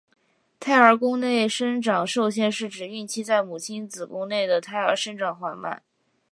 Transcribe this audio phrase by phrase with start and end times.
[0.59, 5.83] 胎儿宫内生长受限是指孕期在母亲子宫内的胎儿生长缓慢。